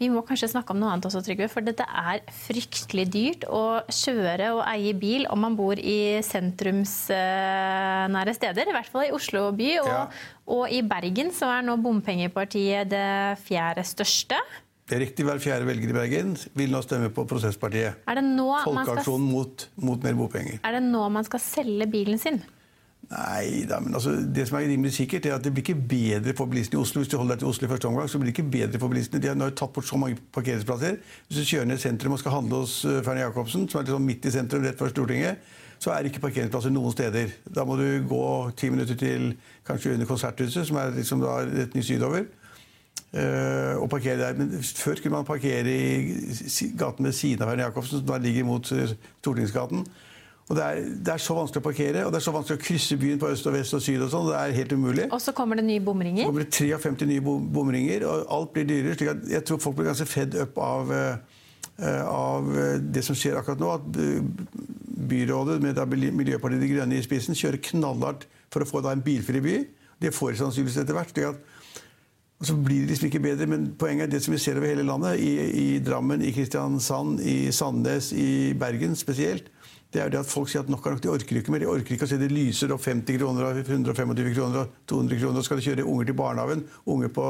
[0.00, 1.48] vi må kanskje snakke om noe annet også, Trygve.
[1.52, 8.36] For dette er fryktelig dyrt å kjøre og eie bil om man bor i sentrumsnære
[8.36, 8.70] steder.
[8.70, 9.70] I hvert fall i Oslo by.
[9.82, 10.02] Og, ja.
[10.56, 13.12] og i Bergen så er nå bompengepartiet det
[13.46, 14.38] fjerde største.
[14.90, 15.24] Det er riktig.
[15.26, 18.00] Hver fjerde velger i Bergen vil nå stemme på Prosesspartiet.
[18.06, 19.20] Folkeaksjonen skal...
[19.22, 20.58] mot, mot mer bompenger.
[20.66, 22.40] Er det nå man skal selge bilen sin?
[23.10, 26.34] Nei da, men altså, det som er rimelig sikkert, er at det blir ikke bedre
[26.38, 27.00] for bilistene i Oslo.
[27.02, 28.92] Hvis du holder deg til Oslo i første omgang, så blir det ikke bedre for
[28.92, 29.22] bilistene.
[29.22, 31.00] De har nå tatt bort så mange parkeringsplasser.
[31.26, 34.06] Hvis du kjører ned sentrum og skal handle hos uh, Fernie Jacobsen, som er liksom
[34.06, 35.40] midt i sentrum rett før Stortinget,
[35.82, 37.32] så er det ikke parkeringsplasser noen steder.
[37.50, 38.26] Da må du gå
[38.60, 39.32] ti minutter til
[39.66, 42.28] kanskje under Konserthuset, som er liksom da rett ny sydover.
[43.10, 44.38] Uh, og parkere der.
[44.38, 48.46] Men før kunne man parkere i gaten ved siden av Fernie Jacobsen, som da ligger
[48.46, 49.82] mot uh, Stortingsgaten.
[50.50, 52.62] Og det er, det er, så vanskelig å parkere, og det er så vanskelig å
[52.64, 54.00] krysse byen på øst og vest og syd.
[54.02, 55.04] og sånn, Det er helt umulig.
[55.14, 56.24] Og så kommer det nye bomringer?
[56.24, 57.22] Så kommer det 53 nye
[57.54, 58.96] bomringer, og alt blir dyrere.
[58.98, 62.50] slik at Jeg tror folk blir ganske fed up av, uh, av
[62.82, 63.70] det som skjer akkurat nå.
[63.78, 63.86] At
[65.14, 65.78] byrådet med
[66.18, 69.56] Miljøpartiet De Grønne i spissen kjører knallhardt for å få da en bilfri by.
[70.02, 71.14] Det får de sannsynligvis etter hvert.
[71.14, 71.38] slik at
[72.40, 74.66] og så blir det liksom ikke bedre, men Poenget er det som vi ser over
[74.66, 75.20] hele landet.
[75.20, 75.32] I,
[75.76, 79.50] i Drammen, i Kristiansand, i Sandnes, i Bergen spesielt
[79.90, 81.64] det er det at folk sier at nok er nok, de orker ikke mer.
[81.64, 85.40] De orker ikke å se det lyser opp 50 kroner, 125 kroner og 200 kroner.
[85.40, 87.24] så skal de kjøre unger til barnehagen, unger på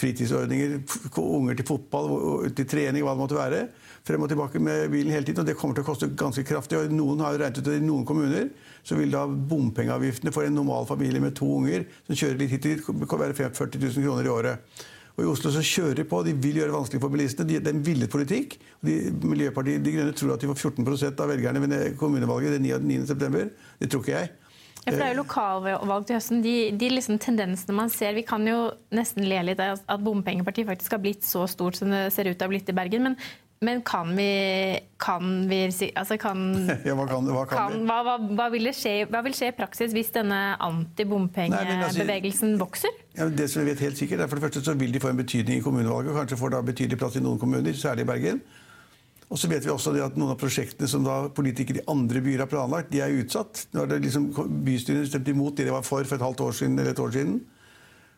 [0.00, 0.78] fritidsordninger,
[1.20, 2.08] unger til fotball,
[2.56, 3.60] til trening, hva det måtte være.
[4.06, 5.42] Frem og tilbake med bilen hele tiden.
[5.44, 6.78] Og det kommer til å koste ganske kraftig.
[6.80, 8.48] og Noen har jo regnet ut at i noen kommuner
[8.86, 12.68] så vil da bompengeavgiftene for en normal familie med to unger som kjører litt hit
[12.70, 14.84] og dit, være 40 000 kroner i året.
[15.16, 16.18] Og I Oslo så kjører de på.
[16.26, 17.48] De vil gjøre det vanskelig for bilistene.
[17.48, 18.58] De, det er en villet politikk.
[18.84, 23.46] De, Miljøpartiet De Grønne tror at de får 14% av velgerne ved kommunevalget den 9.9.
[23.80, 24.34] Det tror ikke jeg.
[24.86, 26.42] Ja, for Det er jo lokalvalg til høsten.
[26.44, 30.68] De, de liksom tendensene man ser Vi kan jo nesten le litt av at bompengepartiet
[30.68, 33.08] faktisk har blitt så stort som det ser ut til å ha blitt i Bergen.
[33.08, 33.18] Men
[33.64, 35.62] men kan vi, kan vi
[35.94, 36.42] altså kan,
[36.88, 39.94] ja, hva, kan, hva, kan kan, hva, hva, vil skje, hva, vil skje, i praksis
[39.96, 43.00] hvis denne antibompengebevegelsen altså, vokser?
[43.16, 45.14] Ja, det som vi vet helt sikkert er for det første så vil de få
[45.14, 46.12] en betydning i kommunevalget.
[46.12, 48.44] og Kanskje får da betydelig plass i noen kommuner, særlig i Bergen.
[49.26, 52.50] Og så vet vi også at Noen av prosjektene som politikere i andre byer har
[52.50, 53.64] planlagt, de er utsatt.
[53.74, 54.28] Nå har liksom
[54.66, 56.78] Bystyrene stemt imot det de var for for et halvt år siden.
[56.78, 57.40] eller et år siden.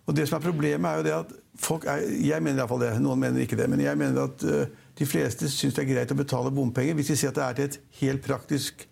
[0.09, 2.93] Og det som er Problemet er jo det at folk er, Jeg mener iallfall det.
[3.01, 3.71] Noen mener ikke det.
[3.71, 4.67] Men jeg mener at uh,
[4.99, 7.59] de fleste syns det er greit å betale bompenger hvis de ser at det er
[7.59, 8.87] til et helt praktisk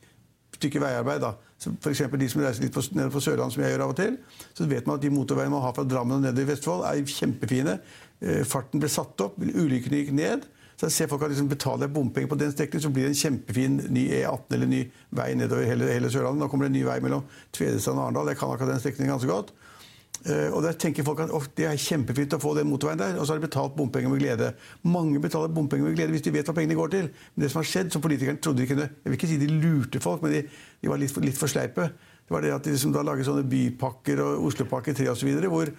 [0.56, 1.20] stykke veiarbeid.
[1.24, 1.34] da.
[1.56, 2.02] F.eks.
[2.12, 4.18] de som reiser litt på, nede på Sørlandet, som jeg gjør av og til.
[4.56, 7.02] Så vet man at de motorveiene man har fra Drammen og ned i Vestfold, er
[7.10, 7.78] kjempefine.
[8.20, 10.46] Eh, farten ble satt opp, ulykkene gikk ned.
[10.76, 13.20] Så jeg ser folk at liksom betaler bompenger på den strekningen, så blir det en
[13.22, 14.82] kjempefin ny E18 eller ny
[15.16, 16.42] vei nedover hele, hele Sørlandet.
[16.42, 17.24] Nå kommer det en ny vei mellom
[17.56, 18.32] Tvedestrand og Arendal.
[18.32, 19.54] Jeg kan akkurat den strekningen ganske godt.
[20.26, 23.18] Eh, og der tenker folk at oh, Det er kjempefint å få den motorveien der,
[23.20, 24.50] og så har de betalt bompenger med glede.
[24.82, 27.10] Mange betaler bompenger med glede hvis de vet hva pengene går til.
[27.34, 29.52] Men det som har skjedd, som politikerne trodde de kunne Jeg vil ikke si de
[29.52, 30.42] lurte folk, men de,
[30.82, 31.90] de var litt litt for, sleipe.
[32.26, 35.70] Det var det at de liksom da lager sånne bypakker og Oslopakke 3 osv., hvor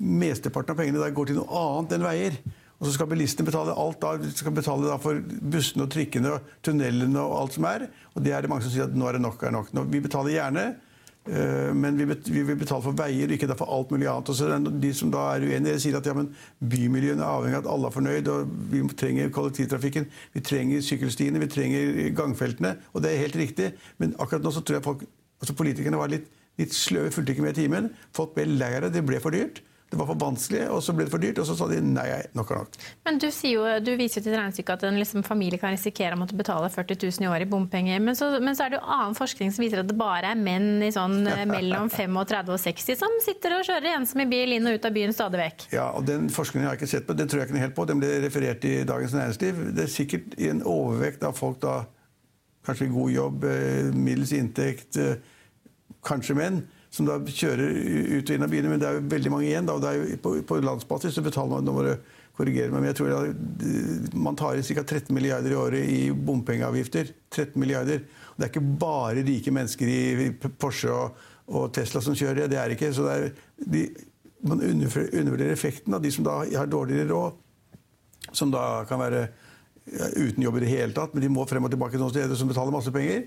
[0.00, 2.40] mesteparten av pengene der går til noe annet enn veier.
[2.80, 7.20] Og så skal bilistene betale alt da, skal betale for bussene og trikkene og tunnelene
[7.20, 7.90] og alt som er.
[8.14, 9.74] Og det er det mange som sier at nå er det nok er nok.
[9.92, 10.70] Vi betaler gjerne.
[11.30, 12.06] Eh, men vi,
[12.42, 14.32] vil betale for veier, ikke for alt mulig annet.
[14.32, 16.14] Og de som da er uenige, sier at ja,
[16.58, 18.30] bymiljøene er avhengig av at alle er fornøyd.
[18.32, 22.76] og Vi trenger kollektivtrafikken, vi trenger sykkelstiene, vi trenger gangfeltene.
[22.94, 23.72] Og det er helt riktig.
[24.02, 25.06] Men akkurat nå så tror jeg folk,
[25.40, 26.26] altså politikerne var litt,
[26.60, 27.90] litt sløve, fulgte ikke med i timen.
[28.16, 29.62] Folk ble lei av det, det ble for dyrt.
[29.90, 31.38] Det var for vanskelig, og så ble det for dyrt.
[31.42, 32.04] Og så sa de nei,
[32.38, 32.76] nok er nok.
[33.08, 36.20] Men du, jo, du viser jo til regnestykket at en liksom familie kan risikere å
[36.20, 37.98] måtte betale 40 000 i året i bompenger.
[38.04, 40.38] Men så, men så, er det jo annen forskning som viser at det bare er
[40.38, 44.70] menn i sånn eh, mellom 35 og 60 som sitter og kjører ensomme bil inn
[44.70, 45.68] og ut av byen stadig vekk.
[45.74, 47.18] Ja, og den forskningen har jeg ikke sett på.
[47.18, 47.90] Den tror jeg ikke helt på.
[47.90, 49.62] Den ble referert i Dagens Næringsliv.
[49.74, 51.80] Det er sikkert i en overvekt av folk da
[52.66, 55.16] kanskje god jobb, eh, middels inntekt, eh,
[56.06, 57.68] kanskje menn som da kjører
[58.18, 58.72] ut og inn av byene.
[58.72, 59.68] Men det er jo veldig mange igjen.
[59.68, 61.92] Da, og det er jo på, på landsbasis så betaler man nå må du
[62.36, 64.82] korrigere meg, men jeg tror at man tar inn ca.
[64.82, 67.12] 13 milliarder i året i bompengeavgifter.
[67.30, 68.02] 13 milliarder.
[68.32, 71.20] Og det er ikke bare rike mennesker i Porsche og,
[71.50, 72.52] og Tesla som kjører det.
[72.54, 72.92] Det er ikke.
[72.96, 73.44] Så det er,
[73.76, 73.84] de,
[74.46, 77.38] man undervurderer effekten av de som da har dårligere råd,
[78.34, 79.28] som da kan være
[80.16, 82.50] uten jobb i det hele tatt, men de må frem og tilbake noen steder som
[82.50, 83.26] betaler masse penger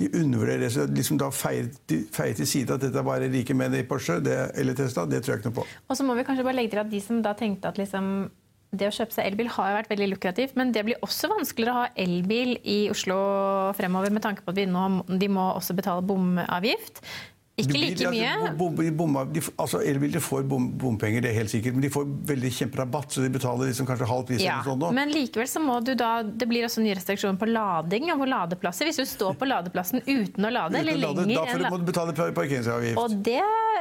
[0.00, 0.86] de undervurderer det.
[0.96, 4.78] Liksom da feier, til side at dette er bare rike menn i Porsche det, eller
[4.78, 5.66] Tesla, det tror jeg ikke noe på.
[5.88, 8.08] Og så må vi kanskje bare legge til at de som da tenkte at liksom
[8.74, 11.82] det å kjøpe seg elbil har vært veldig lukrativt, men det blir også vanskeligere å
[11.84, 13.18] ha elbil i Oslo
[13.78, 16.98] fremover med tanke på at nå, de må også betale bomavgift.
[17.54, 18.50] Ikke like mye.
[18.58, 19.16] Bom, bom,
[19.62, 23.22] altså Elbiler får bom, bompenger, det er helt sikkert, men de får veldig kjemperabatt, så
[23.22, 24.40] de betaler liksom kanskje halv pris.
[24.42, 27.46] Ja, eller sånn men likevel så må du da Det blir også nye restriksjoner på
[27.46, 28.90] lading og på ladeplasser.
[28.90, 31.78] Hvis du står på ladeplassen uten å lade, eller Uten å lade, lenger Da får
[31.78, 32.98] du- betale parkeringsavgift.
[32.98, 33.40] Og det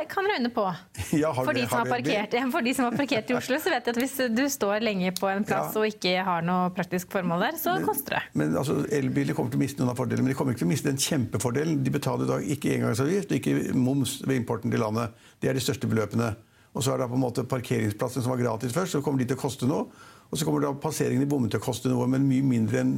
[0.09, 0.67] kan regne på.
[1.13, 3.57] Ja, har For de, som har har parkert, for de som har parkert i Oslo,
[3.61, 5.81] så vet jeg at hvis du står lenge på en plass Ja.
[5.81, 8.21] og ikke har noe praktisk formål der, så koster det.
[8.33, 10.69] Men altså, Elbiler kommer til å miste noen av fordelene, men de kommer ikke til
[10.69, 11.83] å miste den kjempefordelen.
[11.85, 15.13] De betaler i dag ikke engangsavgift ikke moms ved importen til landet.
[15.42, 16.33] Det er de største beløpene.
[16.74, 19.30] Og så er det på en måte parkeringsplassen som var gratis først, så kommer de
[19.30, 19.86] til å koste noe.
[20.33, 22.94] Og så kommer da passeringen i bommen til å koste noe, men mye mindre enn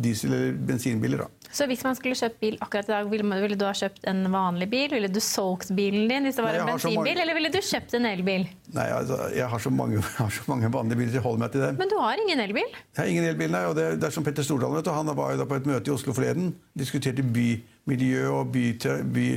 [0.00, 1.18] diesel- eller bensinbiler.
[1.18, 1.26] da.
[1.52, 4.22] Så hvis man skulle kjøpt bil akkurat i dag, ville, ville du ha kjøpt en
[4.32, 4.88] vanlig bil?
[4.96, 7.58] Ville du solgt bilen din hvis det var Nei, en bensinbil, mange- eller ville du
[7.60, 8.48] kjøpt en elbil?
[8.72, 11.52] Nei, altså, jeg har så mange, har så mange vanlige biler, så jeg holder meg
[11.52, 11.76] til dem.
[11.76, 12.72] Men du har ingen elbil?
[12.72, 13.64] Jeg har ingen elbil, nei.
[13.68, 14.76] og det, det er som Petter Stordalen.
[14.80, 16.54] vet du, Han var jo da på et møte i Oslo forleden.
[16.72, 18.64] Diskuterte bymiljø og by,
[19.12, 19.28] by,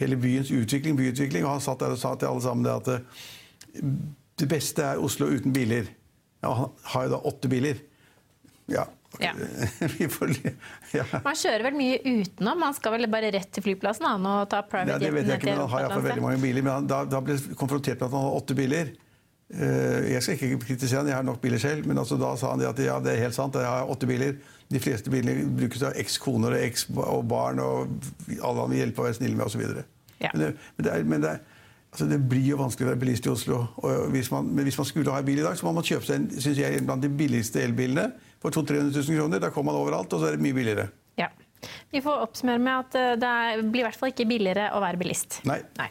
[0.00, 1.46] hele byens utvikling, byutvikling.
[1.46, 3.92] Og han satt der og sa til alle sammen det at eh,
[4.40, 5.88] det beste er Oslo uten biler.
[6.44, 7.80] Ja, han har jo da åtte biler.
[8.70, 8.86] Ja.
[9.22, 9.30] Ja.
[9.98, 10.32] Vi får
[10.90, 11.04] ja.
[11.22, 12.58] Man kjører vel mye utenom?
[12.58, 15.38] Man skal vel bare rett til flyplassen han, og ta ja, private Det vet jeg
[15.38, 16.66] ikke, men han har iallfall veldig mange biler.
[16.66, 18.92] Men han, da, da ble konfrontert med at han hadde åtte biler.
[19.52, 22.54] Eh, Jeg skal ikke kritisere han, jeg har nok biler selv, men altså da sa
[22.54, 24.38] han at ja, det er helt sant, jeg har åtte biler.
[24.72, 27.90] De fleste bilene brukes av ekskoner og eks og barn og
[28.40, 29.66] alle han vil hjelpe og være snill med osv.
[30.22, 30.30] Ja.
[30.32, 33.02] Men, det, men, det, er, men det, er, altså det blir jo vanskelig å være
[33.04, 33.60] bilist i Oslo.
[33.84, 35.86] Og hvis man, men hvis man skulle ha en bil i dag, så må man
[35.86, 38.08] kjøpe seg en, synes jeg, blant de billigste elbilene
[38.42, 39.42] for 200 000-300 000 kroner.
[39.44, 40.88] Da kommer man overalt, og så er det mye billigere.
[41.20, 41.28] Ja.
[41.92, 45.00] Vi får oppsummere med at eh, det blir i hvert fall ikke billigere å være
[45.00, 45.42] bilist.
[45.48, 45.60] Nei.
[45.78, 45.90] Nei.